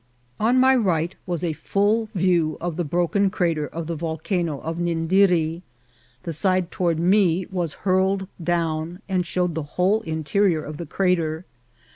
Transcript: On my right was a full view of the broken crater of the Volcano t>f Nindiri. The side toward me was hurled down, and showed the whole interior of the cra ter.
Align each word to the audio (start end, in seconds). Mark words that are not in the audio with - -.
On 0.39 0.59
my 0.59 0.75
right 0.75 1.13
was 1.27 1.43
a 1.43 1.53
full 1.53 2.09
view 2.15 2.57
of 2.59 2.75
the 2.75 2.83
broken 2.83 3.29
crater 3.29 3.67
of 3.67 3.85
the 3.85 3.93
Volcano 3.93 4.59
t>f 4.61 4.75
Nindiri. 4.77 5.61
The 6.23 6.33
side 6.33 6.71
toward 6.71 6.97
me 6.99 7.45
was 7.51 7.73
hurled 7.85 8.27
down, 8.43 9.01
and 9.07 9.23
showed 9.27 9.53
the 9.53 9.61
whole 9.77 10.01
interior 10.01 10.63
of 10.63 10.77
the 10.77 10.87
cra 10.87 11.15
ter. 11.17 11.45